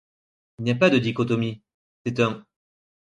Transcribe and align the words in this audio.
Il 0.57 0.63
n'y 0.63 0.71
a 0.71 0.75
pas 0.75 0.89
dichotomie; 0.89 1.61
c'est 2.05 2.19
un 2.21 2.43